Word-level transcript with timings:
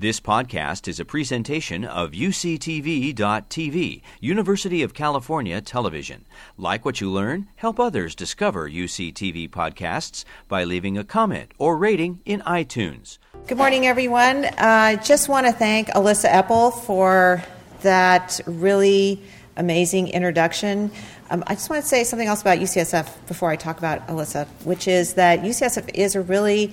This 0.00 0.20
podcast 0.20 0.86
is 0.86 1.00
a 1.00 1.04
presentation 1.04 1.84
of 1.84 2.12
UCTV.tv, 2.12 4.02
University 4.20 4.84
of 4.84 4.94
California 4.94 5.60
Television. 5.60 6.24
Like 6.56 6.84
what 6.84 7.00
you 7.00 7.10
learn, 7.10 7.48
help 7.56 7.80
others 7.80 8.14
discover 8.14 8.70
UCTV 8.70 9.50
podcasts 9.50 10.24
by 10.46 10.62
leaving 10.62 10.96
a 10.96 11.02
comment 11.02 11.50
or 11.58 11.76
rating 11.76 12.20
in 12.24 12.42
iTunes. 12.42 13.18
Good 13.48 13.58
morning, 13.58 13.88
everyone. 13.88 14.44
I 14.56 14.94
uh, 14.94 15.02
just 15.02 15.28
want 15.28 15.48
to 15.48 15.52
thank 15.52 15.92
Elissa 15.96 16.28
Epel 16.28 16.72
for 16.84 17.42
that 17.80 18.40
really 18.46 19.20
amazing 19.56 20.10
introduction. 20.10 20.92
Um, 21.28 21.42
I 21.48 21.54
just 21.54 21.70
want 21.70 21.82
to 21.82 21.88
say 21.88 22.04
something 22.04 22.28
else 22.28 22.40
about 22.40 22.58
UCSF 22.58 23.26
before 23.26 23.50
I 23.50 23.56
talk 23.56 23.78
about 23.78 24.08
Elissa, 24.08 24.44
which 24.62 24.86
is 24.86 25.14
that 25.14 25.40
UCSF 25.40 25.90
is 25.92 26.14
a 26.14 26.20
really 26.20 26.72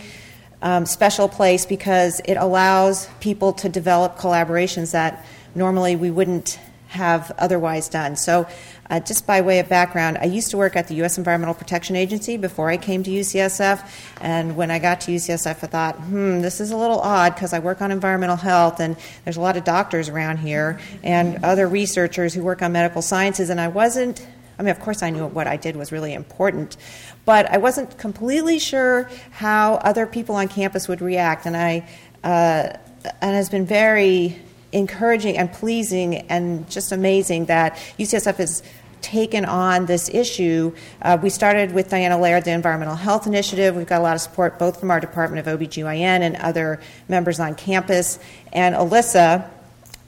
um, 0.61 0.85
special 0.85 1.27
place 1.27 1.65
because 1.65 2.19
it 2.21 2.35
allows 2.35 3.07
people 3.19 3.53
to 3.53 3.69
develop 3.69 4.17
collaborations 4.17 4.91
that 4.91 5.25
normally 5.53 5.95
we 5.95 6.11
wouldn't 6.11 6.59
have 6.87 7.31
otherwise 7.37 7.89
done. 7.89 8.15
So, 8.15 8.47
uh, 8.89 8.99
just 8.99 9.25
by 9.25 9.41
way 9.41 9.59
of 9.59 9.67
background, 9.67 10.17
I 10.19 10.25
used 10.25 10.51
to 10.51 10.57
work 10.57 10.75
at 10.75 10.87
the 10.87 10.95
U.S. 10.95 11.17
Environmental 11.17 11.55
Protection 11.55 11.95
Agency 11.95 12.37
before 12.37 12.69
I 12.69 12.77
came 12.77 13.01
to 13.03 13.09
UCSF. 13.09 13.87
And 14.21 14.55
when 14.55 14.69
I 14.69 14.77
got 14.77 15.01
to 15.01 15.11
UCSF, 15.11 15.63
I 15.63 15.67
thought, 15.67 15.95
hmm, 15.95 16.41
this 16.41 16.61
is 16.61 16.71
a 16.71 16.77
little 16.77 16.99
odd 16.99 17.33
because 17.33 17.51
I 17.51 17.59
work 17.59 17.81
on 17.81 17.91
environmental 17.91 18.35
health 18.35 18.79
and 18.79 18.95
there's 19.23 19.37
a 19.37 19.41
lot 19.41 19.57
of 19.57 19.63
doctors 19.63 20.07
around 20.07 20.37
here 20.37 20.79
and 21.03 21.43
other 21.43 21.67
researchers 21.67 22.33
who 22.35 22.43
work 22.43 22.61
on 22.61 22.71
medical 22.73 23.01
sciences. 23.01 23.49
And 23.49 23.59
I 23.59 23.69
wasn't 23.69 24.25
I 24.57 24.63
mean, 24.63 24.71
of 24.71 24.79
course, 24.79 25.03
I 25.03 25.09
knew 25.09 25.27
what 25.27 25.47
I 25.47 25.57
did 25.57 25.75
was 25.75 25.91
really 25.91 26.13
important, 26.13 26.77
but 27.25 27.49
I 27.51 27.57
wasn't 27.57 27.97
completely 27.97 28.59
sure 28.59 29.09
how 29.31 29.75
other 29.75 30.05
people 30.05 30.35
on 30.35 30.47
campus 30.47 30.87
would 30.87 31.01
react. 31.01 31.45
And 31.45 31.57
I, 31.57 31.87
uh, 32.23 32.77
and 33.21 33.35
it's 33.35 33.49
been 33.49 33.65
very 33.65 34.39
encouraging 34.71 35.37
and 35.37 35.51
pleasing 35.51 36.15
and 36.29 36.69
just 36.69 36.91
amazing 36.91 37.45
that 37.45 37.75
UCSF 37.97 38.35
has 38.37 38.63
taken 39.01 39.45
on 39.45 39.85
this 39.85 40.09
issue. 40.09 40.73
Uh, 41.01 41.17
we 41.21 41.29
started 41.29 41.71
with 41.71 41.89
Diana 41.89 42.19
Laird, 42.19 42.43
the 42.43 42.51
Environmental 42.51 42.95
Health 42.95 43.27
Initiative. 43.27 43.75
We've 43.75 43.85
got 43.85 44.01
a 44.01 44.03
lot 44.03 44.15
of 44.15 44.21
support 44.21 44.57
both 44.57 44.79
from 44.79 44.89
our 44.89 44.99
Department 44.99 45.47
of 45.47 45.59
OBGYN 45.59 46.21
and 46.21 46.35
other 46.37 46.79
members 47.07 47.39
on 47.39 47.53
campus. 47.53 48.17
And 48.51 48.73
Elissa, 48.73 49.49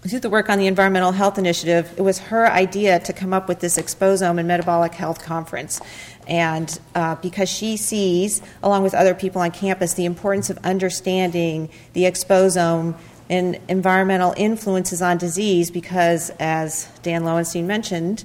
through 0.09 0.19
the 0.19 0.29
work 0.29 0.49
on 0.49 0.59
the 0.59 0.67
Environmental 0.67 1.11
Health 1.11 1.37
Initiative, 1.37 1.93
it 1.97 2.01
was 2.01 2.19
her 2.19 2.47
idea 2.49 2.99
to 2.99 3.13
come 3.13 3.33
up 3.33 3.47
with 3.47 3.59
this 3.59 3.77
Exposome 3.77 4.39
and 4.39 4.47
Metabolic 4.47 4.93
Health 4.93 5.23
Conference. 5.23 5.81
And 6.27 6.79
uh, 6.93 7.15
because 7.15 7.49
she 7.49 7.77
sees, 7.77 8.41
along 8.61 8.83
with 8.83 8.93
other 8.93 9.15
people 9.15 9.41
on 9.41 9.51
campus, 9.51 9.93
the 9.93 10.05
importance 10.05 10.49
of 10.49 10.57
understanding 10.59 11.69
the 11.93 12.03
exposome 12.03 12.95
and 13.29 13.59
environmental 13.67 14.33
influences 14.37 15.01
on 15.01 15.17
disease, 15.17 15.71
because 15.71 16.29
as 16.39 16.87
Dan 17.01 17.23
Lowenstein 17.23 17.65
mentioned, 17.65 18.23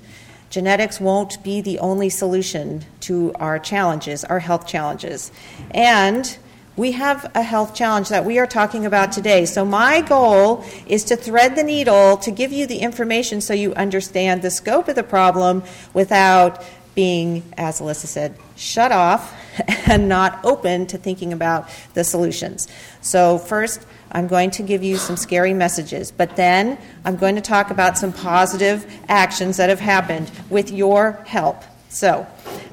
genetics 0.51 1.01
won't 1.01 1.43
be 1.43 1.61
the 1.61 1.79
only 1.79 2.09
solution 2.09 2.85
to 3.01 3.33
our 3.35 3.59
challenges, 3.59 4.25
our 4.25 4.39
health 4.39 4.67
challenges. 4.67 5.33
And 5.71 6.37
we 6.77 6.93
have 6.93 7.31
a 7.35 7.43
health 7.43 7.75
challenge 7.75 8.09
that 8.09 8.25
we 8.25 8.39
are 8.39 8.47
talking 8.47 8.87
about 8.87 9.13
today. 9.13 9.45
So, 9.45 9.65
my 9.65 10.01
goal 10.01 10.65
is 10.87 11.05
to 11.05 11.17
thread 11.17 11.57
the 11.57 11.63
needle 11.63 12.17
to 12.19 12.31
give 12.31 12.53
you 12.53 12.67
the 12.67 12.79
information 12.79 13.41
so 13.41 13.53
you 13.53 13.75
understand 13.75 14.43
the 14.43 14.51
scope 14.51 14.89
of 14.89 14.97
the 14.97 15.03
problem 15.03 15.63
without 15.93 16.65
being, 16.95 17.43
as 17.57 17.81
Elissa 17.81 18.07
said, 18.07 18.37
shut 18.57 18.93
off 18.93 19.35
and 19.87 20.09
not 20.09 20.45
open 20.45 20.87
to 20.87 20.99
thinking 20.99 21.33
about 21.33 21.69
the 21.95 22.05
solutions. 22.05 22.69
So, 23.01 23.39
first, 23.39 23.87
I'm 24.11 24.27
going 24.27 24.51
to 24.53 24.63
give 24.63 24.83
you 24.83 24.97
some 24.97 25.17
scary 25.17 25.55
messages, 25.55 26.11
but 26.11 26.37
then 26.37 26.79
I'm 27.05 27.17
going 27.17 27.35
to 27.35 27.41
talk 27.41 27.71
about 27.71 27.99
some 27.99 28.13
positive 28.13 28.87
actions 29.09 29.57
that 29.57 29.69
have 29.69 29.81
happened 29.81 30.31
with 30.51 30.71
your 30.71 31.13
help. 31.27 31.63
So, 31.89 32.27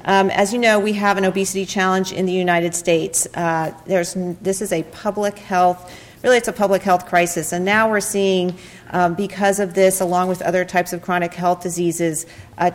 um, 0.04 0.30
as 0.30 0.52
you 0.52 0.58
know, 0.58 0.78
we 0.78 0.92
have 0.94 1.18
an 1.18 1.24
obesity 1.24 1.66
challenge 1.66 2.12
in 2.12 2.26
the 2.26 2.32
United 2.32 2.74
States. 2.74 3.26
Uh, 3.34 3.74
there's, 3.86 4.14
this 4.40 4.62
is 4.62 4.72
a 4.72 4.82
public 4.84 5.38
health, 5.38 5.92
really, 6.22 6.36
it's 6.36 6.48
a 6.48 6.52
public 6.52 6.82
health 6.82 7.06
crisis. 7.06 7.52
And 7.52 7.64
now 7.64 7.90
we're 7.90 8.00
seeing, 8.00 8.56
um, 8.90 9.14
because 9.14 9.58
of 9.58 9.74
this, 9.74 10.00
along 10.00 10.28
with 10.28 10.42
other 10.42 10.64
types 10.64 10.92
of 10.92 11.02
chronic 11.02 11.34
health 11.34 11.62
diseases, 11.62 12.26
a, 12.58 12.74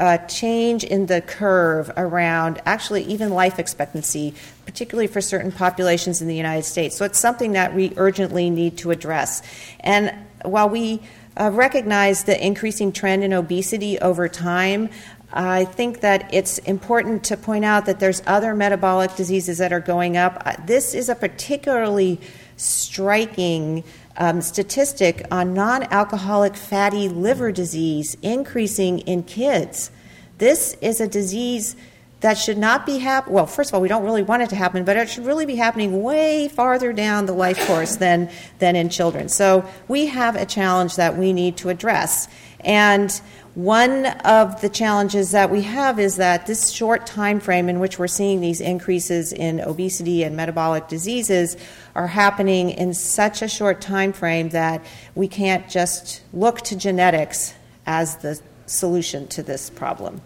a 0.00 0.18
change 0.28 0.84
in 0.84 1.06
the 1.06 1.20
curve 1.20 1.90
around 1.96 2.60
actually 2.66 3.04
even 3.04 3.30
life 3.30 3.58
expectancy, 3.58 4.34
particularly 4.66 5.06
for 5.06 5.20
certain 5.20 5.52
populations 5.52 6.20
in 6.20 6.28
the 6.28 6.36
United 6.36 6.64
States. 6.64 6.96
So 6.96 7.04
it's 7.04 7.18
something 7.18 7.52
that 7.52 7.74
we 7.74 7.92
urgently 7.96 8.50
need 8.50 8.78
to 8.78 8.90
address. 8.90 9.42
And 9.80 10.14
while 10.42 10.68
we 10.68 11.00
uh, 11.36 11.50
recognize 11.52 12.24
the 12.24 12.44
increasing 12.44 12.92
trend 12.92 13.22
in 13.22 13.32
obesity 13.32 13.98
over 14.00 14.28
time, 14.28 14.90
I 15.32 15.66
think 15.66 16.00
that 16.00 16.32
it's 16.32 16.58
important 16.58 17.24
to 17.24 17.36
point 17.36 17.64
out 17.64 17.86
that 17.86 18.00
there's 18.00 18.22
other 18.26 18.54
metabolic 18.54 19.14
diseases 19.14 19.58
that 19.58 19.72
are 19.72 19.80
going 19.80 20.16
up. 20.16 20.42
Uh, 20.44 20.54
this 20.64 20.94
is 20.94 21.08
a 21.08 21.14
particularly 21.14 22.18
striking 22.56 23.84
um, 24.16 24.40
statistic 24.40 25.26
on 25.30 25.54
non 25.54 25.84
alcoholic 25.84 26.56
fatty 26.56 27.08
liver 27.08 27.52
disease 27.52 28.16
increasing 28.22 29.00
in 29.00 29.22
kids. 29.22 29.90
This 30.38 30.76
is 30.80 31.00
a 31.00 31.08
disease 31.08 31.76
that 32.20 32.34
should 32.34 32.58
not 32.58 32.84
be 32.84 32.98
happening. 32.98 33.34
Well, 33.34 33.46
first 33.46 33.70
of 33.70 33.74
all, 33.74 33.80
we 33.80 33.88
don't 33.88 34.04
really 34.04 34.22
want 34.22 34.42
it 34.42 34.50
to 34.50 34.56
happen, 34.56 34.84
but 34.84 34.96
it 34.96 35.08
should 35.08 35.24
really 35.24 35.46
be 35.46 35.54
happening 35.56 36.02
way 36.02 36.48
farther 36.48 36.92
down 36.92 37.26
the 37.26 37.32
life 37.32 37.64
course 37.66 37.96
than, 37.96 38.30
than 38.58 38.74
in 38.74 38.88
children. 38.88 39.28
So 39.28 39.64
we 39.86 40.06
have 40.06 40.34
a 40.34 40.44
challenge 40.44 40.96
that 40.96 41.16
we 41.16 41.32
need 41.32 41.56
to 41.58 41.68
address. 41.68 42.26
And 42.60 43.20
one 43.58 44.06
of 44.24 44.60
the 44.60 44.68
challenges 44.68 45.32
that 45.32 45.50
we 45.50 45.62
have 45.62 45.98
is 45.98 46.14
that 46.14 46.46
this 46.46 46.70
short 46.70 47.04
time 47.06 47.40
frame 47.40 47.68
in 47.68 47.80
which 47.80 47.98
we're 47.98 48.06
seeing 48.06 48.40
these 48.40 48.60
increases 48.60 49.32
in 49.32 49.60
obesity 49.60 50.22
and 50.22 50.36
metabolic 50.36 50.86
diseases 50.86 51.56
are 51.96 52.06
happening 52.06 52.70
in 52.70 52.94
such 52.94 53.42
a 53.42 53.48
short 53.48 53.80
time 53.80 54.12
frame 54.12 54.50
that 54.50 54.80
we 55.16 55.26
can't 55.26 55.68
just 55.68 56.22
look 56.32 56.60
to 56.60 56.76
genetics 56.76 57.52
as 57.84 58.18
the 58.18 58.40
solution 58.66 59.26
to 59.26 59.42
this 59.42 59.70
problem. 59.70 60.22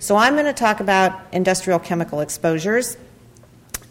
So 0.00 0.16
I'm 0.16 0.32
going 0.32 0.46
to 0.46 0.52
talk 0.52 0.80
about 0.80 1.20
industrial 1.30 1.78
chemical 1.78 2.18
exposures. 2.18 2.96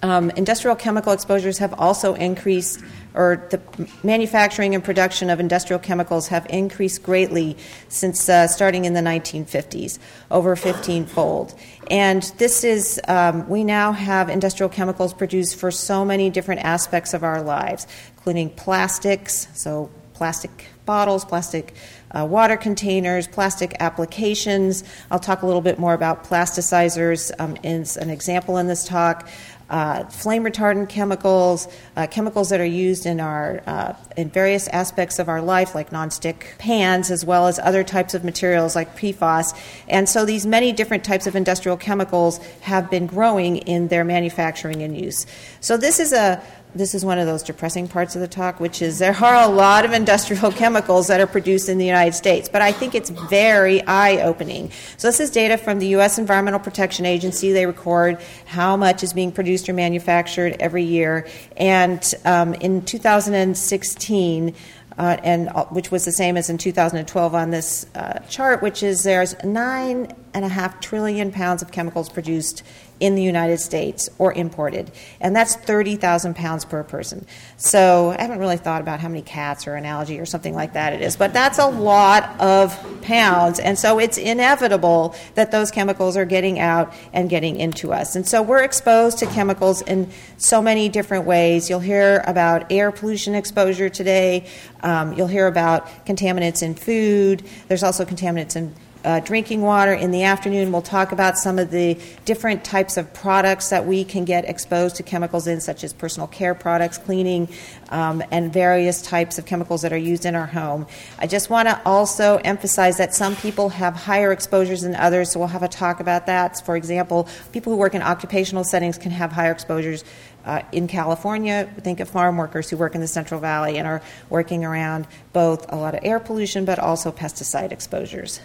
Um, 0.04 0.32
industrial 0.32 0.76
chemical 0.76 1.14
exposures 1.14 1.60
have 1.60 1.74
also 1.80 2.16
increased 2.16 2.82
or 3.14 3.48
the 3.50 3.60
manufacturing 4.04 4.74
and 4.74 4.84
production 4.84 5.30
of 5.30 5.40
industrial 5.40 5.80
chemicals 5.80 6.28
have 6.30 6.46
increased 6.50 7.04
greatly 7.04 7.58
since 7.90 8.30
uh, 8.30 8.48
starting 8.48 8.86
in 8.86 8.94
the 8.94 9.02
1950s, 9.02 10.00
over 10.30 10.56
15 10.56 11.06
fold. 11.06 11.54
And 11.90 12.24
this 12.38 12.64
is, 12.64 13.02
um, 13.08 13.48
we 13.50 13.64
now 13.64 13.92
have 13.92 14.30
industrial 14.30 14.70
chemicals 14.70 15.14
produced 15.14 15.58
for 15.58 15.72
so 15.72 16.06
many 16.06 16.30
different 16.30 16.62
aspects 16.62 17.14
of 17.14 17.24
our 17.24 17.42
lives, 17.42 17.86
including 18.16 18.50
plastics, 18.52 19.48
so 19.54 19.90
plastic 20.14 20.68
bottles, 20.86 21.26
plastic 21.26 21.74
uh, 22.12 22.26
water 22.26 22.58
containers, 22.58 23.28
plastic 23.28 23.76
applications. 23.80 24.84
I'll 25.10 25.20
talk 25.20 25.42
a 25.42 25.46
little 25.46 25.62
bit 25.62 25.80
more 25.80 25.94
about 25.94 26.24
plasticizers 26.26 27.32
um, 27.40 27.58
as 27.64 27.98
an 27.98 28.10
example 28.10 28.58
in 28.58 28.68
this 28.68 28.86
talk 28.86 29.28
uh, 29.72 30.04
flame 30.10 30.44
retardant 30.44 30.90
chemicals, 30.90 31.68
uh, 31.96 32.06
chemicals 32.06 32.50
that 32.50 32.60
are 32.60 32.66
used 32.66 33.06
in 33.06 33.22
our 33.22 33.64
uh, 33.66 33.94
in 34.18 34.30
various 34.30 34.68
aspects 34.68 35.18
of 35.18 35.30
our 35.30 35.42
life, 35.42 35.74
like 35.74 35.92
nonstick 35.92 36.58
pans, 36.58 37.10
as 37.10 37.24
well 37.24 37.48
as 37.48 37.58
other 37.58 37.82
types 37.82 38.14
of 38.14 38.26
materials 38.26 38.76
like 38.76 38.98
PFAS. 38.98 39.58
And 39.88 40.10
so 40.10 40.26
these 40.26 40.46
many 40.46 40.74
different 40.74 41.06
types 41.06 41.26
of 41.26 41.38
industrial 41.38 41.78
chemicals 41.78 42.40
have 42.60 42.92
been 42.92 43.08
growing 43.08 43.58
in 43.58 43.88
their 43.88 44.04
manufacturing 44.04 44.84
and 44.84 45.00
use. 45.00 45.26
So 45.62 45.78
this 45.78 46.02
is 46.02 46.12
a 46.12 46.44
this 46.74 46.96
is 46.96 47.04
one 47.04 47.20
of 47.20 47.26
those 47.26 47.44
depressing 47.44 47.88
parts 47.88 48.16
of 48.16 48.22
the 48.22 48.28
talk, 48.28 48.60
which 48.60 48.82
is 48.82 49.00
there 49.00 49.16
are 49.16 49.44
a 49.44 49.48
lot 49.48 49.86
of 49.86 49.92
industrial 49.92 50.52
chemicals 50.62 51.08
that 51.08 51.20
are 51.20 51.28
produced 51.28 51.70
in 51.70 51.78
the 51.78 51.86
United 51.86 52.14
States, 52.14 52.48
but 52.48 52.62
I 52.62 52.72
think 52.72 52.96
it's 52.96 53.10
very 53.10 53.86
eye 53.86 54.22
opening. 54.22 54.72
So, 54.98 55.08
this 55.08 55.20
is 55.20 55.32
data 55.32 55.58
from 55.58 55.80
the 55.80 55.88
U.S. 55.88 56.18
Environmental 56.18 56.60
Protection 56.60 57.06
Agency. 57.06 57.52
They 57.52 57.66
record 57.66 58.22
how 58.46 58.78
much 58.78 59.04
is 59.04 59.14
being 59.14 59.32
produced 59.32 59.68
or 59.68 59.74
manufactured 59.74 60.56
every 60.60 60.84
year. 60.84 61.28
And 61.58 62.02
um, 62.26 62.54
in 62.56 62.84
2016, 62.84 64.56
uh, 64.98 65.18
and 65.24 65.50
uh, 65.50 65.66
which 65.66 65.92
was 65.92 66.06
the 66.06 66.12
same 66.12 66.38
as 66.38 66.50
in 66.50 66.58
2012 66.58 67.34
on 67.36 67.50
this 67.50 67.86
uh, 67.96 68.20
chart, 68.30 68.62
which 68.62 68.84
is 68.84 69.04
there's 69.04 69.42
nine 69.44 70.14
and 70.34 70.46
a 70.46 70.50
half 70.50 70.80
trillion 70.80 71.32
pounds 71.32 71.62
of 71.62 71.72
chemicals 71.72 72.10
produced 72.10 72.64
in 73.02 73.16
the 73.16 73.24
United 73.24 73.60
States 73.60 74.08
or 74.20 74.32
imported. 74.32 74.92
And 75.20 75.36
that's 75.36 75.56
30,000 75.56 76.36
pounds 76.36 76.64
per 76.64 76.84
person. 76.84 77.26
So 77.58 78.16
I 78.18 78.22
haven't 78.22 78.38
really 78.38 78.58
thought 78.58 78.80
about 78.80 79.00
how 79.00 79.10
many 79.10 79.24
cats 79.24 79.68
or 79.68 79.74
analogy 79.74 80.20
or 80.20 80.26
something 80.26 80.54
like 80.54 80.74
that 80.74 80.94
it 80.94 81.02
is, 81.02 81.18
but 81.18 81.34
that's 81.34 81.58
a 81.58 81.68
lot 81.68 82.40
of 82.40 82.78
pounds. 83.02 83.60
And 83.60 83.78
so 83.78 84.00
it's 84.00 84.20
inevitable 84.20 85.16
that 85.34 85.52
those 85.52 85.72
chemicals 85.72 86.16
are 86.16 86.26
getting 86.26 86.60
out 86.60 86.94
and 87.12 87.28
getting 87.28 87.56
into 87.56 87.92
us. 87.92 88.16
And 88.16 88.26
so 88.26 88.44
we're 88.44 88.64
exposed 88.64 89.18
to 89.18 89.26
chemicals 89.26 89.82
in 89.82 90.10
so 90.38 90.62
many 90.62 90.88
different 90.88 91.26
ways. 91.26 91.70
You'll 91.70 91.80
hear 91.80 92.24
about 92.28 92.72
air 92.72 92.92
pollution 92.92 93.34
exposure 93.34 93.90
today, 93.90 94.46
um, 94.84 95.14
you'll 95.14 95.28
hear 95.28 95.48
about 95.48 95.88
contaminants 96.06 96.62
in 96.62 96.76
food, 96.76 97.44
there's 97.68 97.84
also 97.84 98.06
contaminants 98.06 98.56
in 98.56 98.76
uh, 99.04 99.20
drinking 99.22 99.62
water. 99.62 99.94
In 99.94 100.12
the 100.12 100.24
afternoon, 100.24 100.72
we'll 100.72 100.82
talk 100.82 101.12
about 101.12 101.38
some 101.38 101.60
of 101.60 101.72
the 101.72 102.00
different 102.26 102.64
types 102.64 102.98
of 102.98 103.14
products 103.14 103.70
that 103.70 103.86
we 103.86 104.04
can 104.04 104.26
get 104.26 104.46
exposed 104.46 104.98
to 104.98 105.04
chemicals 105.04 105.48
in, 105.48 105.62
such 105.62 105.84
as 105.84 105.94
personal 105.94 106.28
care 106.28 106.54
products, 106.54 106.98
cleaning, 106.98 107.50
um, 107.90 108.24
and 108.32 108.54
various 108.54 109.02
types 109.02 109.38
of 109.38 109.46
chemicals 109.46 109.82
that 109.82 109.92
are 109.92 109.98
used 109.98 110.26
in 110.26 110.36
our 110.36 110.46
home. 110.46 110.86
I 111.20 111.28
just 111.28 111.50
want 111.50 111.68
to 111.68 111.82
also 111.86 112.38
emphasize 112.38 112.98
that 112.98 113.14
some 113.14 113.36
people 113.36 113.70
have 113.70 113.96
higher 113.96 114.32
exposures 114.32 114.82
than 114.82 114.96
others, 114.96 115.32
so 115.32 115.40
we'll 115.40 115.50
have 115.50 115.64
a 115.64 115.68
talk 115.68 116.00
about 116.00 116.28
that. 116.28 116.64
For 116.66 116.76
example, 116.76 117.28
people 117.52 117.74
who 117.74 117.80
work 117.80 117.96
in 117.96 118.02
occupational 118.02 118.64
settings 118.64 118.98
can 118.98 119.12
have 119.12 119.32
higher 119.32 119.52
exposures. 119.52 120.04
Uh, 120.44 120.64
in 120.72 120.88
California, 120.88 121.72
think 121.82 122.00
of 122.00 122.10
farm 122.10 122.36
workers 122.36 122.68
who 122.68 122.78
work 122.78 122.96
in 122.96 123.02
the 123.02 123.08
Central 123.08 123.40
Valley 123.40 123.78
and 123.78 123.88
are 123.88 124.02
working 124.30 124.66
around 124.66 125.08
both 125.34 125.72
a 125.72 125.76
lot 125.76 125.94
of 125.94 126.00
air 126.04 126.20
pollution 126.20 126.66
but 126.66 126.80
also 126.80 127.12
pesticide 127.12 127.72
exposures. 127.72 128.40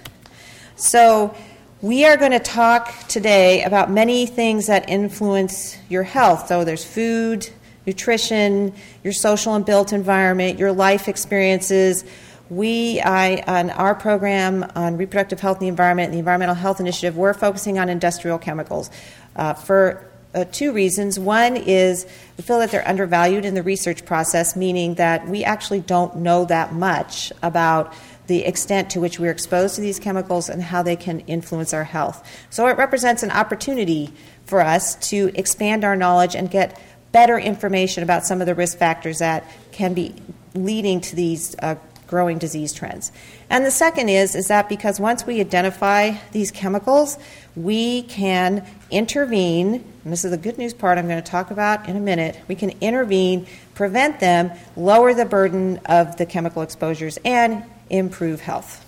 So, 0.78 1.34
we 1.80 2.04
are 2.04 2.18
going 2.18 2.32
to 2.32 2.38
talk 2.38 2.92
today 3.08 3.62
about 3.62 3.90
many 3.90 4.26
things 4.26 4.66
that 4.66 4.90
influence 4.90 5.78
your 5.88 6.02
health. 6.02 6.48
So, 6.48 6.64
there's 6.64 6.84
food, 6.84 7.48
nutrition, 7.86 8.74
your 9.02 9.14
social 9.14 9.54
and 9.54 9.64
built 9.64 9.94
environment, 9.94 10.58
your 10.58 10.72
life 10.72 11.08
experiences. 11.08 12.04
We, 12.50 13.00
I, 13.00 13.42
on 13.46 13.70
our 13.70 13.94
program 13.94 14.70
on 14.74 14.98
reproductive 14.98 15.40
health 15.40 15.56
and 15.56 15.62
the 15.62 15.68
environment 15.68 16.08
and 16.08 16.14
the 16.14 16.18
Environmental 16.18 16.54
Health 16.54 16.78
Initiative, 16.78 17.16
we're 17.16 17.32
focusing 17.32 17.78
on 17.78 17.88
industrial 17.88 18.36
chemicals 18.36 18.90
uh, 19.34 19.54
for 19.54 20.06
uh, 20.34 20.44
two 20.52 20.72
reasons. 20.72 21.18
One 21.18 21.56
is 21.56 22.06
we 22.36 22.44
feel 22.44 22.58
that 22.58 22.70
they're 22.70 22.86
undervalued 22.86 23.46
in 23.46 23.54
the 23.54 23.62
research 23.62 24.04
process, 24.04 24.54
meaning 24.54 24.96
that 24.96 25.26
we 25.26 25.42
actually 25.42 25.80
don't 25.80 26.16
know 26.16 26.44
that 26.44 26.74
much 26.74 27.32
about 27.42 27.94
the 28.26 28.44
extent 28.44 28.90
to 28.90 29.00
which 29.00 29.18
we're 29.18 29.30
exposed 29.30 29.76
to 29.76 29.80
these 29.80 29.98
chemicals 29.98 30.48
and 30.48 30.62
how 30.62 30.82
they 30.82 30.96
can 30.96 31.20
influence 31.20 31.72
our 31.72 31.84
health. 31.84 32.26
So 32.50 32.66
it 32.66 32.76
represents 32.76 33.22
an 33.22 33.30
opportunity 33.30 34.12
for 34.44 34.60
us 34.60 34.96
to 35.10 35.30
expand 35.34 35.84
our 35.84 35.96
knowledge 35.96 36.34
and 36.34 36.50
get 36.50 36.80
better 37.12 37.38
information 37.38 38.02
about 38.02 38.26
some 38.26 38.40
of 38.40 38.46
the 38.46 38.54
risk 38.54 38.78
factors 38.78 39.18
that 39.18 39.44
can 39.72 39.94
be 39.94 40.14
leading 40.54 41.00
to 41.00 41.16
these 41.16 41.56
uh, 41.60 41.76
growing 42.06 42.38
disease 42.38 42.72
trends. 42.72 43.10
And 43.50 43.64
the 43.64 43.70
second 43.70 44.08
is 44.08 44.34
is 44.34 44.48
that 44.48 44.68
because 44.68 45.00
once 45.00 45.26
we 45.26 45.40
identify 45.40 46.14
these 46.32 46.50
chemicals, 46.50 47.18
we 47.54 48.02
can 48.02 48.66
intervene, 48.90 49.74
and 50.04 50.12
this 50.12 50.24
is 50.24 50.30
the 50.30 50.36
good 50.36 50.58
news 50.58 50.74
part 50.74 50.98
I'm 50.98 51.08
going 51.08 51.22
to 51.22 51.30
talk 51.30 51.50
about 51.50 51.88
in 51.88 51.96
a 51.96 52.00
minute. 52.00 52.38
We 52.48 52.54
can 52.54 52.70
intervene, 52.80 53.46
prevent 53.74 54.20
them, 54.20 54.52
lower 54.76 55.14
the 55.14 55.24
burden 55.24 55.80
of 55.86 56.16
the 56.16 56.26
chemical 56.26 56.62
exposures 56.62 57.18
and 57.24 57.64
improve 57.90 58.40
health. 58.40 58.82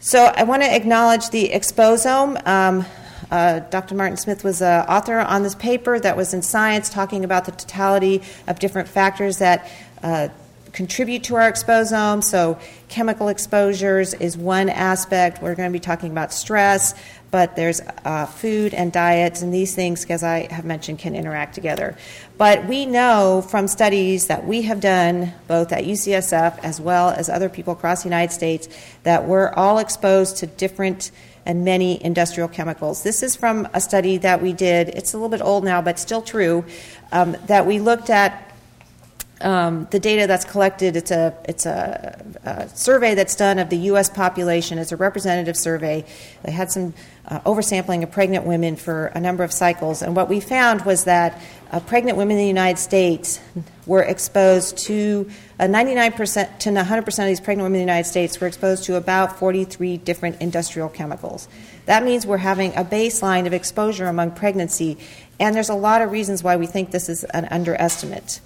So 0.00 0.24
I 0.24 0.42
want 0.42 0.62
to 0.62 0.74
acknowledge 0.74 1.30
the 1.30 1.50
exposome. 1.50 2.44
Um, 2.46 2.84
uh, 3.30 3.60
Dr. 3.60 3.94
Martyn 3.94 4.16
Smith 4.16 4.44
was 4.44 4.60
an 4.60 4.84
author 4.86 5.18
on 5.20 5.42
this 5.42 5.54
paper 5.54 5.98
that 6.00 6.16
was 6.16 6.34
in 6.34 6.42
Science 6.42 6.90
talking 6.90 7.24
about 7.24 7.44
the 7.44 7.52
totality 7.52 8.22
of 8.46 8.58
different 8.58 8.88
factors 8.88 9.38
that 9.38 9.70
uh, 10.02 10.28
contribute 10.72 11.24
to 11.24 11.36
our 11.36 11.50
exposome. 11.50 12.24
So, 12.24 12.58
chemical 12.88 13.28
exposures 13.28 14.14
is 14.14 14.36
one 14.36 14.68
aspect. 14.68 15.42
We're 15.42 15.54
going 15.54 15.70
to 15.70 15.72
be 15.72 15.80
talking 15.80 16.10
about 16.10 16.32
stress, 16.32 16.94
but 17.30 17.56
there's 17.56 17.80
uh, 18.04 18.26
food 18.26 18.74
and 18.74 18.92
diets, 18.92 19.42
and 19.42 19.52
these 19.52 19.74
things, 19.74 20.04
as 20.06 20.22
I 20.22 20.52
have 20.52 20.64
mentioned, 20.64 20.98
can 20.98 21.14
interact 21.14 21.54
together. 21.54 21.96
But 22.38 22.66
we 22.66 22.86
know 22.86 23.42
from 23.48 23.68
studies 23.68 24.26
that 24.26 24.46
we 24.46 24.62
have 24.62 24.80
done, 24.80 25.32
both 25.46 25.72
at 25.72 25.84
UCSF 25.84 26.58
as 26.62 26.80
well 26.80 27.10
as 27.10 27.28
other 27.28 27.48
people 27.48 27.72
across 27.72 28.02
the 28.02 28.08
United 28.08 28.32
States, 28.32 28.68
that 29.02 29.26
we're 29.26 29.50
all 29.50 29.78
exposed 29.78 30.38
to 30.38 30.46
different 30.46 31.10
and 31.44 31.64
many 31.64 32.02
industrial 32.04 32.48
chemicals. 32.48 33.02
This 33.02 33.22
is 33.22 33.34
from 33.34 33.68
a 33.74 33.80
study 33.80 34.18
that 34.18 34.42
we 34.42 34.52
did, 34.52 34.90
it's 34.90 35.12
a 35.12 35.16
little 35.16 35.28
bit 35.28 35.42
old 35.42 35.64
now, 35.64 35.82
but 35.82 35.98
still 35.98 36.22
true, 36.22 36.64
um, 37.10 37.36
that 37.46 37.66
we 37.66 37.80
looked 37.80 38.10
at 38.10 38.51
um, 39.42 39.88
the 39.90 39.98
data 39.98 40.26
that's 40.26 40.44
collected, 40.44 40.96
it's 40.96 41.10
a 41.10 41.36
it's 41.44 41.66
a, 41.66 42.24
a, 42.44 42.68
survey 42.68 43.14
that's 43.14 43.36
done 43.36 43.58
of 43.58 43.70
the 43.70 43.76
U.S. 43.76 44.08
population. 44.08 44.78
It's 44.78 44.92
a 44.92 44.96
representative 44.96 45.56
survey. 45.56 46.04
They 46.42 46.52
had 46.52 46.70
some 46.70 46.94
uh, 47.26 47.40
oversampling 47.40 48.02
of 48.02 48.10
pregnant 48.10 48.46
women 48.46 48.76
for 48.76 49.06
a 49.06 49.20
number 49.20 49.44
of 49.44 49.52
cycles, 49.52 50.02
and 50.02 50.14
what 50.14 50.28
we 50.28 50.40
found 50.40 50.84
was 50.84 51.04
that 51.04 51.40
uh, 51.70 51.80
pregnant 51.80 52.18
women 52.18 52.36
in 52.36 52.42
the 52.42 52.46
United 52.48 52.78
States 52.78 53.40
were 53.86 54.02
exposed 54.02 54.78
to 54.78 55.28
uh, 55.58 55.64
99% 55.64 56.58
to 56.58 56.70
100% 56.70 57.18
of 57.18 57.26
these 57.26 57.40
pregnant 57.40 57.64
women 57.64 57.80
in 57.80 57.86
the 57.86 57.92
United 57.92 58.08
States 58.08 58.40
were 58.40 58.46
exposed 58.46 58.84
to 58.84 58.96
about 58.96 59.38
43 59.38 59.96
different 59.98 60.40
industrial 60.40 60.88
chemicals. 60.88 61.48
That 61.86 62.04
means 62.04 62.26
we're 62.26 62.36
having 62.36 62.74
a 62.74 62.84
baseline 62.84 63.46
of 63.46 63.52
exposure 63.52 64.06
among 64.06 64.32
pregnancy, 64.32 64.98
and 65.40 65.56
there's 65.56 65.70
a 65.70 65.74
lot 65.74 66.02
of 66.02 66.12
reasons 66.12 66.42
why 66.42 66.56
we 66.56 66.66
think 66.66 66.90
this 66.90 67.08
is 67.08 67.24
an 67.24 67.46
underestimate. 67.50 68.40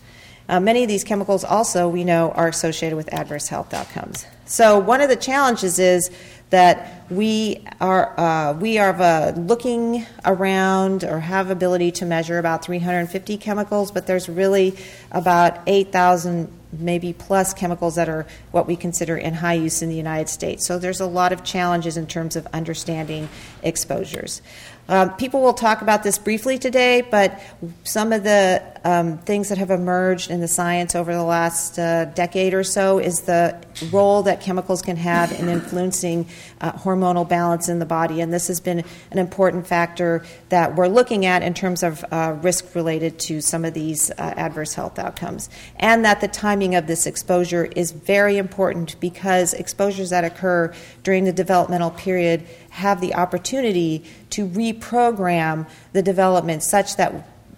Uh, 0.49 0.61
many 0.61 0.83
of 0.83 0.89
these 0.89 1.05
chemicals 1.05 1.45
also, 1.45 1.89
we 1.89 2.05
know, 2.05 2.31
are 2.33 2.49
associated 2.49 2.97
with 2.97 3.13
adverse 3.13 3.49
health 3.49 3.75
outcomes. 3.75 4.27
So, 4.45 4.79
one 4.79 5.01
of 5.01 5.09
the 5.09 5.17
challenges 5.17 5.79
is 5.79 6.11
that 6.51 7.05
we 7.11 7.65
are 7.81 8.19
uh, 8.19 8.53
we 8.53 8.79
are 8.79 8.95
uh, 9.01 9.33
looking 9.33 10.07
around 10.25 11.03
or 11.03 11.19
have 11.19 11.51
ability 11.51 11.91
to 11.93 12.05
measure 12.05 12.39
about 12.39 12.65
350 12.65 13.37
chemicals, 13.39 13.91
but 13.91 14.07
there's 14.07 14.29
really 14.29 14.77
about 15.11 15.59
8,000 15.67 16.53
maybe 16.73 17.13
plus 17.13 17.55
chemicals 17.55 17.95
that 17.95 18.09
are 18.09 18.27
what 18.51 18.67
we 18.67 18.77
consider 18.77 19.17
in 19.17 19.35
high 19.35 19.55
use 19.55 19.83
in 19.83 19.89
the 19.89 19.97
United 19.97 20.29
States. 20.29 20.67
So 20.67 20.79
there's 20.79 21.01
a 21.01 21.07
lot 21.07 21.33
of 21.33 21.43
challenges 21.43 21.97
in 21.97 22.07
terms 22.07 22.37
of 22.37 22.47
understanding 22.53 23.29
exposures. 23.63 24.43
Um, 24.89 25.15
people 25.17 25.43
will 25.43 25.55
talk 25.55 25.83
about 25.83 26.05
this 26.05 26.17
briefly 26.17 26.59
today, 26.59 27.03
but 27.03 27.41
some 27.83 28.13
of 28.13 28.23
the 28.23 28.63
um, 28.85 29.19
things 29.19 29.49
that 29.49 29.59
have 29.59 29.73
emerged 29.73 30.31
in 30.31 30.41
the 30.41 30.47
science 30.47 30.95
over 30.95 31.13
the 31.13 31.25
last 31.25 31.77
uh, 31.77 32.05
decade 32.05 32.55
or 32.55 32.63
so 32.63 33.01
is 33.01 33.23
the 33.23 33.61
role 33.91 34.23
that 34.23 34.41
chemicals 34.41 34.83
can 34.83 34.97
have 34.97 35.33
in 35.33 35.49
influencing 35.49 36.29
uh, 36.61 36.71
hormonal 36.73 37.29
balance 37.29 37.69
in 37.69 37.81
the 37.81 37.87
body. 37.87 38.21
And 38.21 38.33
this 38.33 38.47
has 38.47 38.61
been 38.61 38.85
an 39.11 39.19
important 39.19 39.67
factor 39.67 40.25
that 40.51 40.77
we're 40.77 40.87
looking 40.87 41.27
at 41.27 41.43
in 41.43 41.53
terms 41.53 41.83
of 41.83 42.05
uh, 42.13 42.37
risk 42.41 42.77
related 42.77 43.19
to 43.21 43.41
some 43.41 43.65
of 43.65 43.75
these 43.75 44.13
uh, 44.13 44.35
adverse 44.37 44.75
health 44.75 45.01
outcomes. 45.01 45.51
And 45.77 46.05
that 46.05 46.21
the 46.21 46.29
timing 46.29 46.77
of 46.77 46.87
this 46.87 47.07
exposure 47.07 47.65
is 47.65 47.91
very 47.91 48.37
important 48.37 49.01
because 49.01 49.53
exposures 49.53 50.11
that 50.11 50.23
occur 50.25 50.73
during 51.03 51.25
the 51.25 51.33
developmental 51.33 51.91
period 51.91 52.47
have 52.77 53.01
the 53.01 53.15
opportunity 53.15 54.05
to 54.31 54.47
reprogram 54.47 55.67
the 55.93 56.03
development 56.03 56.63
such 56.63 56.97
that 56.97 57.13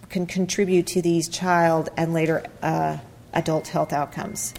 can 0.08 0.26
contribute 0.26 0.86
to 0.86 1.02
these 1.02 1.28
child 1.28 1.90
and 1.96 2.14
later 2.14 2.44
uh, 2.62 2.96
adult 3.34 3.68
health 3.68 3.92
outcomes. 3.92 4.54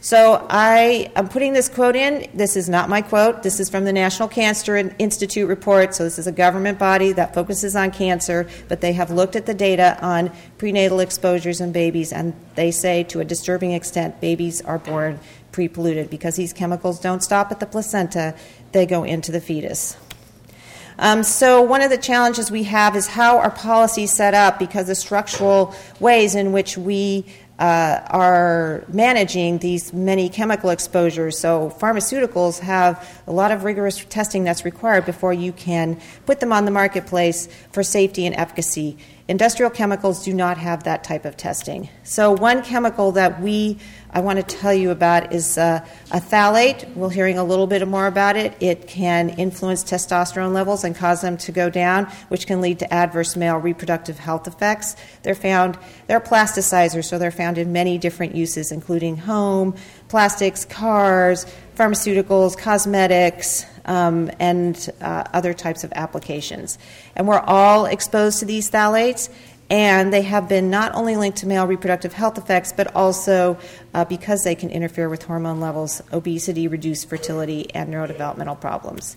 So 0.00 0.46
I 0.48 1.10
am 1.16 1.28
putting 1.28 1.52
this 1.52 1.68
quote 1.68 1.96
in. 1.96 2.28
This 2.32 2.54
is 2.56 2.68
not 2.68 2.88
my 2.88 3.02
quote. 3.02 3.42
This 3.42 3.58
is 3.58 3.68
from 3.68 3.84
the 3.84 3.92
National 3.92 4.28
Cancer 4.28 4.76
Institute 4.76 5.48
report. 5.48 5.96
So 5.96 6.04
this 6.04 6.16
is 6.16 6.28
a 6.28 6.32
government 6.32 6.78
body 6.78 7.10
that 7.12 7.34
focuses 7.34 7.74
on 7.74 7.90
cancer, 7.90 8.48
but 8.68 8.80
they 8.80 8.92
have 8.92 9.10
looked 9.10 9.34
at 9.34 9.46
the 9.46 9.54
data 9.54 9.98
on 10.00 10.30
prenatal 10.58 11.00
exposures 11.00 11.60
in 11.60 11.72
babies, 11.72 12.12
and 12.12 12.34
they 12.54 12.70
say 12.70 13.02
to 13.04 13.18
a 13.18 13.24
disturbing 13.24 13.72
extent, 13.72 14.20
babies 14.20 14.60
are 14.60 14.78
born 14.78 15.18
pre-polluted 15.50 16.10
because 16.10 16.36
these 16.36 16.52
chemicals 16.52 17.00
don't 17.00 17.24
stop 17.24 17.50
at 17.50 17.58
the 17.58 17.66
placenta; 17.66 18.36
they 18.76 18.86
go 18.86 19.04
into 19.04 19.32
the 19.32 19.40
fetus. 19.40 19.96
Um, 20.98 21.22
so, 21.22 21.62
one 21.62 21.82
of 21.82 21.90
the 21.90 21.98
challenges 21.98 22.50
we 22.50 22.62
have 22.64 22.96
is 22.96 23.06
how 23.06 23.38
our 23.38 23.50
policies 23.50 24.12
set 24.12 24.34
up 24.34 24.58
because 24.58 24.86
the 24.86 24.94
structural 24.94 25.74
ways 26.00 26.34
in 26.34 26.52
which 26.52 26.78
we 26.78 27.26
uh, 27.58 28.00
are 28.08 28.84
managing 28.88 29.58
these 29.58 29.92
many 29.92 30.28
chemical 30.28 30.70
exposures. 30.70 31.38
So, 31.38 31.74
pharmaceuticals 31.78 32.60
have 32.60 33.22
a 33.26 33.32
lot 33.32 33.50
of 33.50 33.64
rigorous 33.64 34.02
testing 34.04 34.44
that's 34.44 34.64
required 34.64 35.04
before 35.04 35.32
you 35.34 35.52
can 35.52 36.00
put 36.24 36.40
them 36.40 36.52
on 36.52 36.64
the 36.64 36.70
marketplace 36.70 37.48
for 37.72 37.82
safety 37.82 38.24
and 38.24 38.34
efficacy. 38.34 38.96
Industrial 39.28 39.70
chemicals 39.70 40.24
do 40.24 40.32
not 40.32 40.56
have 40.56 40.84
that 40.84 41.02
type 41.02 41.24
of 41.24 41.36
testing. 41.36 41.88
So, 42.04 42.30
one 42.30 42.62
chemical 42.62 43.12
that 43.12 43.40
we 43.40 43.78
I 44.16 44.20
want 44.20 44.38
to 44.38 44.56
tell 44.56 44.72
you 44.72 44.92
about 44.92 45.34
is 45.34 45.58
uh, 45.58 45.86
a 46.10 46.20
phthalate. 46.20 46.94
We're 46.94 47.10
hearing 47.10 47.36
a 47.36 47.44
little 47.44 47.66
bit 47.66 47.86
more 47.86 48.06
about 48.06 48.36
it. 48.36 48.54
It 48.60 48.86
can 48.86 49.28
influence 49.28 49.84
testosterone 49.84 50.54
levels 50.54 50.84
and 50.84 50.96
cause 50.96 51.20
them 51.20 51.36
to 51.36 51.52
go 51.52 51.68
down, 51.68 52.06
which 52.28 52.46
can 52.46 52.62
lead 52.62 52.78
to 52.78 52.90
adverse 52.94 53.36
male 53.36 53.58
reproductive 53.58 54.18
health 54.18 54.46
effects. 54.46 54.96
They're 55.22 55.34
found, 55.34 55.76
they're 56.06 56.18
plasticizers, 56.18 57.04
so 57.04 57.18
they're 57.18 57.30
found 57.30 57.58
in 57.58 57.72
many 57.72 57.98
different 57.98 58.34
uses, 58.34 58.72
including 58.72 59.18
home, 59.18 59.74
plastics, 60.08 60.64
cars, 60.64 61.44
pharmaceuticals, 61.76 62.56
cosmetics, 62.56 63.66
um, 63.84 64.30
and 64.40 64.90
uh, 65.00 65.24
other 65.32 65.54
types 65.54 65.84
of 65.84 65.92
applications. 65.94 66.78
And 67.14 67.28
we're 67.28 67.38
all 67.38 67.86
exposed 67.86 68.40
to 68.40 68.44
these 68.44 68.70
phthalates, 68.70 69.30
and 69.68 70.12
they 70.12 70.22
have 70.22 70.48
been 70.48 70.70
not 70.70 70.94
only 70.94 71.16
linked 71.16 71.38
to 71.38 71.46
male 71.46 71.66
reproductive 71.66 72.12
health 72.12 72.38
effects, 72.38 72.72
but 72.72 72.94
also 72.94 73.58
uh, 73.94 74.04
because 74.04 74.42
they 74.42 74.54
can 74.54 74.70
interfere 74.70 75.08
with 75.08 75.22
hormone 75.24 75.60
levels, 75.60 76.02
obesity, 76.12 76.68
reduced 76.68 77.08
fertility, 77.08 77.72
and 77.74 77.92
neurodevelopmental 77.92 78.60
problems. 78.60 79.16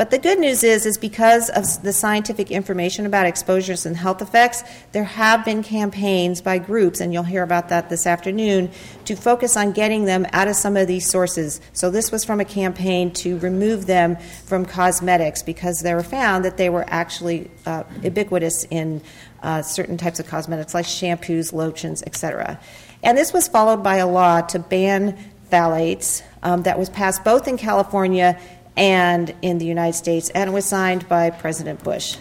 But 0.00 0.08
the 0.08 0.16
good 0.16 0.38
news 0.38 0.64
is, 0.64 0.86
is 0.86 0.96
because 0.96 1.50
of 1.50 1.82
the 1.82 1.92
scientific 1.92 2.50
information 2.50 3.04
about 3.04 3.26
exposures 3.26 3.84
and 3.84 3.94
health 3.94 4.22
effects, 4.22 4.64
there 4.92 5.04
have 5.04 5.44
been 5.44 5.62
campaigns 5.62 6.40
by 6.40 6.56
groups, 6.56 7.00
and 7.00 7.12
you'll 7.12 7.22
hear 7.22 7.42
about 7.42 7.68
that 7.68 7.90
this 7.90 8.06
afternoon, 8.06 8.70
to 9.04 9.14
focus 9.14 9.58
on 9.58 9.72
getting 9.72 10.06
them 10.06 10.26
out 10.32 10.48
of 10.48 10.56
some 10.56 10.78
of 10.78 10.86
these 10.86 11.06
sources. 11.06 11.60
So 11.74 11.90
this 11.90 12.10
was 12.10 12.24
from 12.24 12.40
a 12.40 12.46
campaign 12.46 13.10
to 13.16 13.38
remove 13.40 13.84
them 13.84 14.16
from 14.46 14.64
cosmetics 14.64 15.42
because 15.42 15.80
they 15.80 15.92
were 15.92 16.02
found 16.02 16.46
that 16.46 16.56
they 16.56 16.70
were 16.70 16.86
actually 16.88 17.50
uh, 17.66 17.84
ubiquitous 18.02 18.64
in 18.70 19.02
uh, 19.42 19.60
certain 19.60 19.98
types 19.98 20.18
of 20.18 20.26
cosmetics 20.26 20.72
like 20.72 20.86
shampoos, 20.86 21.52
lotions, 21.52 22.02
etc. 22.04 22.58
And 23.02 23.18
this 23.18 23.34
was 23.34 23.48
followed 23.48 23.82
by 23.82 23.96
a 23.96 24.08
law 24.08 24.40
to 24.40 24.60
ban 24.60 25.18
phthalates 25.50 26.22
um, 26.42 26.62
that 26.62 26.78
was 26.78 26.88
passed 26.88 27.22
both 27.22 27.46
in 27.46 27.58
California 27.58 28.40
and 28.80 29.34
in 29.42 29.58
the 29.58 29.66
United 29.66 29.92
States, 29.92 30.30
and 30.30 30.48
it 30.48 30.52
was 30.54 30.64
signed 30.64 31.06
by 31.06 31.28
President 31.28 31.84
Bush. 31.84 32.16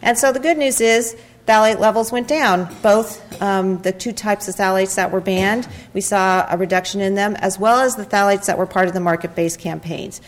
And 0.00 0.16
so 0.16 0.32
the 0.32 0.38
good 0.38 0.56
news 0.56 0.80
is 0.80 1.16
phthalate 1.46 1.80
levels 1.80 2.12
went 2.12 2.28
down. 2.28 2.72
Both 2.80 3.42
um, 3.42 3.82
the 3.82 3.90
two 3.90 4.12
types 4.12 4.46
of 4.46 4.54
phthalates 4.54 4.94
that 4.94 5.10
were 5.10 5.20
banned, 5.20 5.66
we 5.94 6.00
saw 6.00 6.46
a 6.48 6.56
reduction 6.56 7.00
in 7.00 7.16
them, 7.16 7.34
as 7.36 7.58
well 7.58 7.80
as 7.80 7.96
the 7.96 8.04
phthalates 8.04 8.46
that 8.46 8.56
were 8.56 8.66
part 8.66 8.86
of 8.86 8.94
the 8.94 9.00
market 9.00 9.34
based 9.34 9.58
campaigns. 9.58 10.20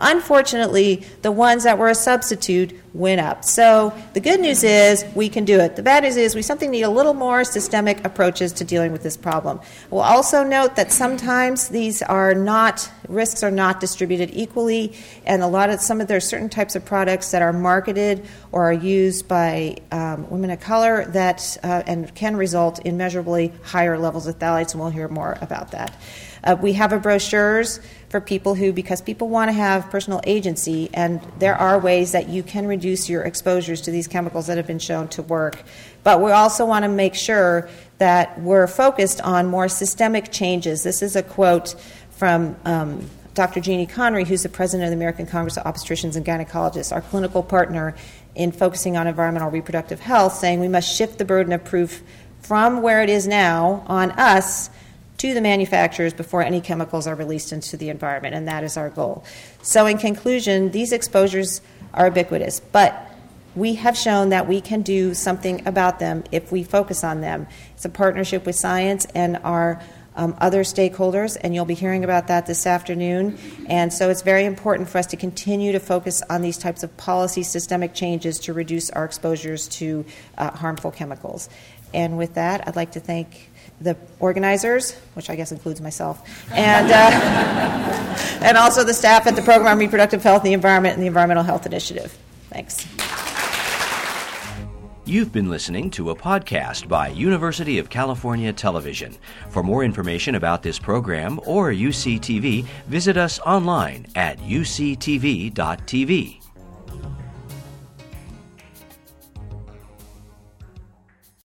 Unfortunately, 0.00 1.04
the 1.22 1.30
ones 1.30 1.64
that 1.64 1.78
were 1.78 1.88
a 1.88 1.94
substitute 1.94 2.78
went 2.94 3.20
up. 3.20 3.44
So 3.44 3.92
the 4.12 4.20
good 4.20 4.40
news 4.40 4.64
is 4.64 5.04
we 5.14 5.28
can 5.28 5.44
do 5.44 5.60
it. 5.60 5.76
The 5.76 5.82
bad 5.82 6.02
news 6.02 6.16
is 6.16 6.34
we 6.34 6.42
something 6.42 6.70
need 6.70 6.82
a 6.82 6.90
little 6.90 7.14
more 7.14 7.44
systemic 7.44 8.04
approaches 8.04 8.52
to 8.54 8.64
dealing 8.64 8.92
with 8.92 9.02
this 9.02 9.16
problem. 9.16 9.60
We'll 9.90 10.02
also 10.02 10.44
note 10.44 10.76
that 10.76 10.92
sometimes 10.92 11.68
these 11.68 12.02
are 12.02 12.34
not 12.34 12.90
risks 13.08 13.42
are 13.42 13.50
not 13.50 13.80
distributed 13.80 14.30
equally, 14.32 14.96
and 15.26 15.42
a 15.42 15.46
lot 15.46 15.70
of 15.70 15.80
some 15.80 16.00
of 16.00 16.08
there 16.08 16.16
are 16.16 16.20
certain 16.20 16.48
types 16.48 16.74
of 16.74 16.84
products 16.84 17.30
that 17.32 17.42
are 17.42 17.52
marketed 17.52 18.26
or 18.50 18.64
are 18.64 18.72
used 18.72 19.28
by 19.28 19.76
um, 19.92 20.28
women 20.30 20.50
of 20.50 20.60
color 20.60 21.04
that 21.06 21.56
uh, 21.62 21.82
and 21.86 22.14
can 22.14 22.36
result 22.36 22.78
in 22.80 22.96
measurably 22.96 23.52
higher 23.62 23.98
levels 23.98 24.26
of 24.26 24.38
phthalates, 24.38 24.72
and 24.72 24.80
we'll 24.80 24.90
hear 24.90 25.08
more 25.08 25.36
about 25.40 25.72
that. 25.72 26.00
Uh, 26.42 26.56
we 26.60 26.74
have 26.74 26.92
a 26.92 26.98
brochures 26.98 27.80
for 28.14 28.20
people 28.20 28.54
who, 28.54 28.72
because 28.72 29.02
people 29.02 29.28
want 29.28 29.48
to 29.48 29.52
have 29.52 29.90
personal 29.90 30.20
agency, 30.24 30.88
and 30.94 31.20
there 31.40 31.56
are 31.56 31.80
ways 31.80 32.12
that 32.12 32.28
you 32.28 32.44
can 32.44 32.64
reduce 32.64 33.08
your 33.08 33.24
exposures 33.24 33.80
to 33.80 33.90
these 33.90 34.06
chemicals 34.06 34.46
that 34.46 34.56
have 34.56 34.68
been 34.68 34.78
shown 34.78 35.08
to 35.08 35.20
work. 35.20 35.64
But 36.04 36.22
we 36.22 36.30
also 36.30 36.64
want 36.64 36.84
to 36.84 36.88
make 36.88 37.16
sure 37.16 37.68
that 37.98 38.40
we're 38.40 38.68
focused 38.68 39.20
on 39.22 39.48
more 39.48 39.68
systemic 39.68 40.30
changes. 40.30 40.84
This 40.84 41.02
is 41.02 41.16
a 41.16 41.24
quote 41.24 41.74
from 42.10 42.54
um, 42.64 43.10
Dr. 43.34 43.58
Jeannie 43.58 43.84
Conry, 43.84 44.24
who's 44.24 44.44
the 44.44 44.48
president 44.48 44.84
of 44.84 44.90
the 44.90 44.96
American 44.96 45.26
Congress 45.26 45.56
of 45.56 45.64
Obstetricians 45.64 46.14
and 46.14 46.24
Gynecologists, 46.24 46.92
our 46.92 47.00
clinical 47.00 47.42
partner 47.42 47.96
in 48.36 48.52
focusing 48.52 48.96
on 48.96 49.08
environmental 49.08 49.50
reproductive 49.50 49.98
health, 49.98 50.34
saying 50.34 50.60
we 50.60 50.68
must 50.68 50.88
shift 50.88 51.18
the 51.18 51.24
burden 51.24 51.52
of 51.52 51.64
proof 51.64 52.04
from 52.42 52.80
where 52.80 53.02
it 53.02 53.10
is 53.10 53.26
now 53.26 53.82
on 53.88 54.12
us 54.12 54.70
to 55.18 55.34
the 55.34 55.40
manufacturers 55.40 56.12
before 56.12 56.42
any 56.42 56.60
chemicals 56.60 57.06
are 57.06 57.14
released 57.14 57.52
into 57.52 57.76
the 57.76 57.88
environment, 57.88 58.34
and 58.34 58.48
that 58.48 58.64
is 58.64 58.76
our 58.76 58.90
goal. 58.90 59.24
So, 59.62 59.86
in 59.86 59.98
conclusion, 59.98 60.70
these 60.70 60.92
exposures 60.92 61.60
are 61.92 62.06
ubiquitous, 62.06 62.60
but 62.60 63.10
we 63.54 63.74
have 63.76 63.96
shown 63.96 64.30
that 64.30 64.48
we 64.48 64.60
can 64.60 64.82
do 64.82 65.14
something 65.14 65.66
about 65.66 66.00
them 66.00 66.24
if 66.32 66.50
we 66.50 66.64
focus 66.64 67.04
on 67.04 67.20
them. 67.20 67.46
It's 67.74 67.84
a 67.84 67.88
partnership 67.88 68.46
with 68.46 68.56
science 68.56 69.06
and 69.14 69.38
our 69.44 69.80
um, 70.16 70.36
other 70.40 70.62
stakeholders, 70.62 71.36
and 71.40 71.54
you'll 71.54 71.64
be 71.64 71.74
hearing 71.74 72.04
about 72.04 72.28
that 72.28 72.46
this 72.46 72.66
afternoon. 72.66 73.38
And 73.68 73.92
so 73.92 74.10
it's 74.10 74.22
very 74.22 74.44
important 74.44 74.88
for 74.88 74.98
us 74.98 75.06
to 75.06 75.16
continue 75.16 75.72
to 75.72 75.80
focus 75.80 76.22
on 76.30 76.42
these 76.42 76.58
types 76.58 76.82
of 76.82 76.96
policy 76.96 77.42
systemic 77.42 77.94
changes 77.94 78.38
to 78.40 78.52
reduce 78.52 78.90
our 78.90 79.04
exposures 79.04 79.68
to 79.68 80.04
uh, 80.38 80.50
harmful 80.52 80.90
chemicals. 80.90 81.48
And 81.92 82.18
with 82.18 82.34
that, 82.34 82.66
I'd 82.66 82.76
like 82.76 82.92
to 82.92 83.00
thank 83.00 83.50
the 83.80 83.96
organizers, 84.20 84.94
which 85.14 85.30
I 85.30 85.36
guess 85.36 85.52
includes 85.52 85.80
myself, 85.80 86.22
and, 86.52 86.90
uh, 86.90 88.38
and 88.44 88.56
also 88.56 88.84
the 88.84 88.94
staff 88.94 89.26
at 89.26 89.36
the 89.36 89.42
Program 89.42 89.72
on 89.72 89.78
Reproductive 89.78 90.22
Health, 90.22 90.42
the 90.42 90.52
Environment, 90.52 90.94
and 90.94 91.02
the 91.02 91.06
Environmental 91.06 91.44
Health 91.44 91.66
Initiative. 91.66 92.16
Thanks. 92.50 92.86
You've 95.06 95.32
been 95.32 95.50
listening 95.50 95.90
to 95.90 96.08
a 96.10 96.14
podcast 96.14 96.88
by 96.88 97.08
University 97.08 97.78
of 97.78 97.90
California 97.90 98.54
Television. 98.54 99.14
For 99.50 99.62
more 99.62 99.84
information 99.84 100.34
about 100.34 100.62
this 100.62 100.78
program 100.78 101.38
or 101.44 101.70
UCTV, 101.70 102.64
visit 102.86 103.18
us 103.18 103.38
online 103.40 104.06
at 104.14 104.38
uctv.tv. 104.38 105.52